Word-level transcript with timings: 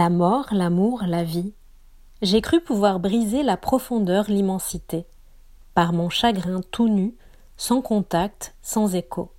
la 0.00 0.08
mort, 0.08 0.46
l'amour, 0.52 1.02
la 1.06 1.24
vie. 1.24 1.52
J'ai 2.22 2.40
cru 2.40 2.62
pouvoir 2.62 3.00
briser 3.00 3.42
la 3.42 3.58
profondeur, 3.58 4.24
l'immensité. 4.30 5.04
Par 5.74 5.92
mon 5.92 6.08
chagrin 6.08 6.62
tout 6.70 6.88
nu, 6.88 7.14
sans 7.58 7.82
contact, 7.82 8.54
sans 8.62 8.94
écho. 8.94 9.30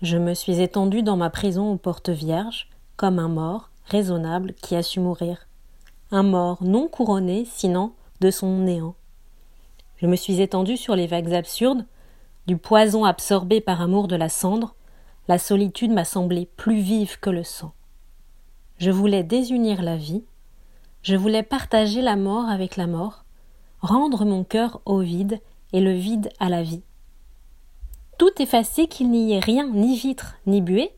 Je 0.00 0.16
me 0.16 0.32
suis 0.32 0.62
étendu 0.62 1.02
dans 1.02 1.18
ma 1.18 1.28
prison 1.28 1.70
aux 1.70 1.76
portes 1.76 2.08
vierges, 2.08 2.70
comme 2.96 3.18
un 3.18 3.28
mort, 3.28 3.68
raisonnable, 3.84 4.54
qui 4.54 4.74
a 4.74 4.82
su 4.82 5.00
mourir. 5.00 5.48
Un 6.10 6.22
mort 6.22 6.62
non 6.62 6.88
couronné, 6.88 7.44
sinon 7.44 7.92
de 8.22 8.30
son 8.30 8.60
néant. 8.60 8.94
Je 9.98 10.06
me 10.06 10.16
suis 10.16 10.40
étendu 10.40 10.78
sur 10.78 10.96
les 10.96 11.06
vagues 11.06 11.34
absurdes, 11.34 11.84
du 12.46 12.56
poison 12.56 13.04
absorbé 13.04 13.60
par 13.60 13.82
amour 13.82 14.08
de 14.08 14.16
la 14.16 14.30
cendre, 14.30 14.76
la 15.28 15.36
solitude 15.36 15.90
m'a 15.90 16.06
semblé 16.06 16.48
plus 16.56 16.80
vive 16.80 17.20
que 17.20 17.28
le 17.28 17.44
sang. 17.44 17.74
Je 18.78 18.90
voulais 18.90 19.22
désunir 19.22 19.80
la 19.80 19.96
vie, 19.96 20.24
je 21.02 21.16
voulais 21.16 21.42
partager 21.42 22.02
la 22.02 22.16
mort 22.16 22.48
avec 22.48 22.76
la 22.76 22.86
mort, 22.86 23.24
rendre 23.80 24.24
mon 24.24 24.44
cœur 24.44 24.82
au 24.84 25.00
vide 25.00 25.40
et 25.72 25.80
le 25.80 25.92
vide 25.92 26.30
à 26.38 26.48
la 26.48 26.62
vie. 26.62 26.82
Tout 28.18 28.42
effacé 28.42 28.86
qu'il 28.86 29.10
n'y 29.10 29.32
ait 29.32 29.40
rien, 29.40 29.68
ni 29.68 29.96
vitre, 29.96 30.36
ni 30.46 30.60
buée, 30.60 30.90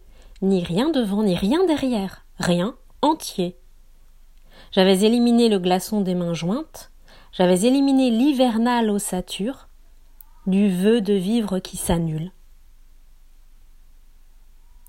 ni 0.42 0.64
rien 0.64 0.90
devant, 0.90 1.22
ni 1.22 1.36
rien 1.36 1.64
derrière, 1.66 2.24
rien, 2.38 2.74
entier. 3.02 3.56
J'avais 4.72 5.00
éliminé 5.00 5.48
le 5.48 5.58
glaçon 5.58 6.00
des 6.00 6.14
mains 6.14 6.34
jointes, 6.34 6.90
j'avais 7.32 7.62
éliminé 7.62 8.10
l'hivernale 8.10 8.90
ossature, 8.90 9.68
du 10.46 10.68
vœu 10.68 11.00
de 11.00 11.14
vivre 11.14 11.58
qui 11.58 11.76
s'annule. 11.76 12.32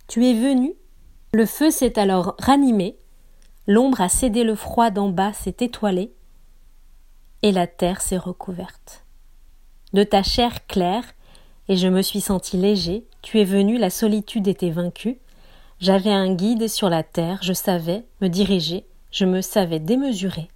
Tu 0.08 0.25
es 0.25 0.33
venu, 0.33 0.73
le 1.31 1.45
feu 1.45 1.69
s'est 1.69 1.99
alors 1.99 2.35
ranimé, 2.39 2.97
l'ombre 3.67 4.01
a 4.01 4.09
cédé 4.09 4.44
le 4.44 4.55
froid 4.55 4.89
d'en 4.89 5.09
bas 5.09 5.33
s'est 5.33 5.58
étoilé, 5.59 6.11
et 7.44 7.52
la 7.52 7.67
terre 7.67 8.02
s'est 8.02 8.17
recouverte. 8.17 9.05
De 9.94 10.03
ta 10.03 10.23
chair 10.23 10.66
claire, 10.67 11.05
et 11.67 11.77
je 11.77 11.88
me 11.88 12.02
suis 12.02 12.22
senti 12.22 12.57
léger, 12.57 13.05
tu 13.22 13.39
es 13.39 13.44
venu, 13.44 13.77
la 13.77 13.91
solitude 13.91 14.47
était 14.47 14.72
vaincue, 14.72 15.19
j'avais 15.80 16.11
un 16.11 16.33
guide 16.33 16.67
sur 16.67 16.89
la 16.89 17.03
terre, 17.03 17.39
je 17.41 17.53
savais 17.53 18.05
me 18.22 18.27
diriger, 18.27 18.85
je 19.11 19.25
me 19.25 19.41
savais 19.41 19.80
démesurer. 19.80 20.50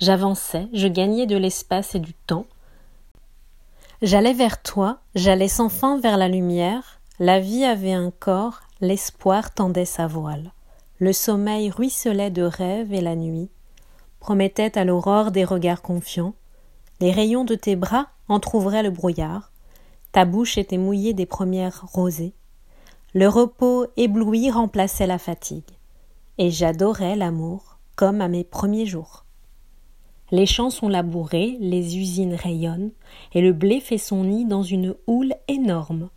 J'avançais, 0.00 0.68
je 0.72 0.86
gagnais 0.86 1.26
de 1.26 1.36
l'espace 1.36 1.94
et 1.94 1.98
du 1.98 2.14
temps. 2.14 2.46
J'allais 4.00 4.32
vers 4.32 4.62
toi, 4.62 5.00
j'allais 5.14 5.48
sans 5.48 5.68
fin 5.68 5.98
vers 5.98 6.16
la 6.16 6.28
lumière, 6.28 7.00
la 7.18 7.40
vie 7.40 7.64
avait 7.64 7.92
un 7.92 8.10
corps, 8.10 8.60
l'espoir 8.80 9.52
tendait 9.52 9.84
sa 9.84 10.06
voile. 10.06 10.52
Le 10.98 11.12
sommeil 11.12 11.70
ruisselait 11.70 12.30
de 12.30 12.42
rêves 12.42 12.92
et 12.92 13.00
la 13.00 13.16
nuit 13.16 13.50
promettait 14.20 14.78
à 14.78 14.84
l'aurore 14.84 15.32
des 15.32 15.44
regards 15.44 15.82
confiants. 15.82 16.34
Les 17.00 17.10
rayons 17.10 17.44
de 17.44 17.54
tes 17.54 17.76
bras 17.76 18.08
entr'ouvraient 18.28 18.82
le 18.82 18.90
brouillard. 18.90 19.50
Ta 20.12 20.24
bouche 20.24 20.58
était 20.58 20.78
mouillée 20.78 21.14
des 21.14 21.26
premières 21.26 21.86
rosées. 21.92 22.34
Le 23.14 23.28
repos 23.28 23.86
ébloui 23.96 24.50
remplaçait 24.50 25.06
la 25.06 25.18
fatigue. 25.18 25.64
Et 26.38 26.50
j'adorais 26.50 27.16
l'amour 27.16 27.78
comme 27.96 28.20
à 28.20 28.28
mes 28.28 28.44
premiers 28.44 28.86
jours. 28.86 29.24
Les 30.30 30.46
champs 30.46 30.70
sont 30.70 30.88
labourés, 30.88 31.56
les 31.60 31.98
usines 31.98 32.34
rayonnent, 32.34 32.92
et 33.34 33.40
le 33.40 33.52
blé 33.52 33.80
fait 33.80 33.98
son 33.98 34.24
nid 34.24 34.44
dans 34.44 34.62
une 34.62 34.94
houle 35.06 35.34
énorme. 35.48 36.08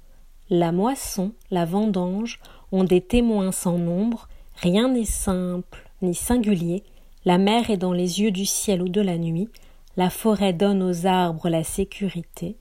La 0.50 0.72
moisson, 0.72 1.34
la 1.52 1.66
vendange 1.66 2.40
ont 2.72 2.84
des 2.84 3.02
témoins 3.02 3.52
sans 3.52 3.78
nombre, 3.78 4.28
rien 4.56 4.90
n'est 4.90 5.06
simple 5.06 5.90
ni 6.02 6.14
singulier, 6.14 6.84
la 7.24 7.38
mer 7.38 7.70
est 7.70 7.78
dans 7.78 7.94
les 7.94 8.22
yeux 8.22 8.32
du 8.32 8.46
ciel 8.46 8.82
ou 8.82 8.90
de 8.90 9.00
la 9.00 9.18
nuit, 9.18 9.50
la 9.96 10.10
forêt 10.10 10.52
donne 10.52 10.84
aux 10.84 11.06
arbres 11.06 11.48
la 11.48 11.64
sécurité, 11.64 12.58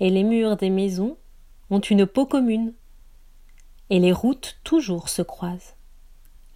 et 0.00 0.10
les 0.10 0.24
murs 0.24 0.56
des 0.56 0.70
maisons 0.70 1.16
ont 1.70 1.80
une 1.80 2.06
peau 2.06 2.26
commune, 2.26 2.72
et 3.88 4.00
les 4.00 4.12
routes 4.12 4.58
toujours 4.64 5.08
se 5.08 5.22
croisent. 5.22 5.76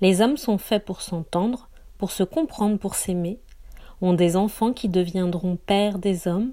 Les 0.00 0.20
hommes 0.20 0.36
sont 0.36 0.58
faits 0.58 0.84
pour 0.84 1.00
s'entendre, 1.00 1.68
pour 1.96 2.10
se 2.10 2.24
comprendre, 2.24 2.78
pour 2.78 2.96
s'aimer, 2.96 3.38
ont 4.00 4.14
des 4.14 4.36
enfants 4.36 4.72
qui 4.72 4.88
deviendront 4.88 5.56
pères 5.56 5.98
des 5.98 6.26
hommes, 6.26 6.52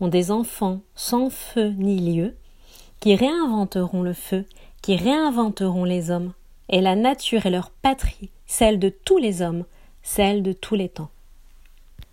ont 0.00 0.08
des 0.08 0.32
enfants 0.32 0.80
sans 0.94 1.30
feu 1.30 1.68
ni 1.78 2.14
lieu, 2.14 2.36
qui 3.00 3.14
réinventeront 3.14 4.02
le 4.02 4.12
feu, 4.12 4.44
qui 4.82 4.96
réinventeront 4.96 5.84
les 5.84 6.10
hommes, 6.10 6.32
et 6.68 6.80
la 6.80 6.96
nature 6.96 7.46
est 7.46 7.50
leur 7.50 7.70
patrie, 7.70 8.30
celle 8.46 8.78
de 8.78 8.88
tous 8.88 9.18
les 9.18 9.42
hommes, 9.42 9.64
celle 10.02 10.42
de 10.42 10.52
tous 10.52 10.74
les 10.74 10.88
temps. 10.88 11.10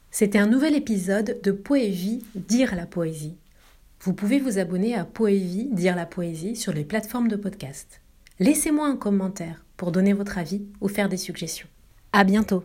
C'était 0.09 0.39
un 0.39 0.47
nouvel 0.47 0.75
épisode 0.75 1.39
de 1.41 1.51
Poévie 1.51 2.23
Dire 2.35 2.75
la 2.75 2.85
poésie. 2.85 3.37
Vous 4.01 4.13
pouvez 4.13 4.39
vous 4.39 4.57
abonner 4.57 4.95
à 4.95 5.05
Poévie 5.05 5.69
Dire 5.71 5.95
la 5.95 6.05
poésie 6.05 6.55
sur 6.55 6.73
les 6.73 6.83
plateformes 6.83 7.29
de 7.29 7.35
podcast. 7.35 8.01
Laissez-moi 8.39 8.87
un 8.87 8.97
commentaire 8.97 9.63
pour 9.77 9.91
donner 9.91 10.13
votre 10.13 10.37
avis 10.37 10.63
ou 10.81 10.87
faire 10.87 11.07
des 11.07 11.17
suggestions. 11.17 11.67
À 12.11 12.23
bientôt! 12.23 12.63